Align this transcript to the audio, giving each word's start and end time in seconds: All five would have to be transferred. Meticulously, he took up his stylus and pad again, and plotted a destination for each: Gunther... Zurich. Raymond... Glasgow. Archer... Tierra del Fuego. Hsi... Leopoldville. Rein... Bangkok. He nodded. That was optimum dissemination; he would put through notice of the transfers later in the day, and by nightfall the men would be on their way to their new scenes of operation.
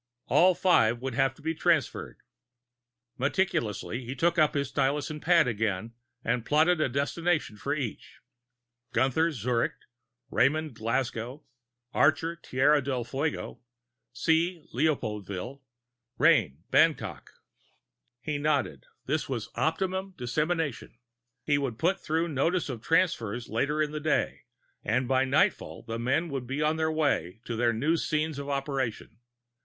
All 0.25 0.55
five 0.55 0.99
would 0.99 1.13
have 1.13 1.35
to 1.35 1.43
be 1.43 1.53
transferred. 1.53 2.17
Meticulously, 3.19 4.03
he 4.03 4.15
took 4.15 4.39
up 4.39 4.55
his 4.55 4.69
stylus 4.69 5.11
and 5.11 5.21
pad 5.21 5.47
again, 5.47 5.93
and 6.23 6.43
plotted 6.43 6.81
a 6.81 6.89
destination 6.89 7.55
for 7.55 7.75
each: 7.75 8.19
Gunther... 8.93 9.31
Zurich. 9.31 9.75
Raymond... 10.31 10.73
Glasgow. 10.73 11.43
Archer... 11.93 12.35
Tierra 12.35 12.81
del 12.81 13.03
Fuego. 13.03 13.59
Hsi... 14.11 14.65
Leopoldville. 14.73 15.61
Rein... 16.17 16.63
Bangkok. 16.71 17.33
He 18.21 18.39
nodded. 18.39 18.87
That 19.05 19.29
was 19.29 19.49
optimum 19.53 20.15
dissemination; 20.17 20.97
he 21.43 21.59
would 21.59 21.77
put 21.77 21.99
through 21.99 22.27
notice 22.29 22.69
of 22.69 22.81
the 22.81 22.87
transfers 22.87 23.49
later 23.49 23.83
in 23.83 23.91
the 23.91 23.99
day, 23.99 24.45
and 24.83 25.07
by 25.07 25.25
nightfall 25.25 25.83
the 25.83 25.99
men 25.99 26.29
would 26.29 26.47
be 26.47 26.59
on 26.63 26.77
their 26.77 26.91
way 26.91 27.39
to 27.45 27.55
their 27.55 27.71
new 27.71 27.97
scenes 27.97 28.39
of 28.39 28.49
operation. 28.49 29.19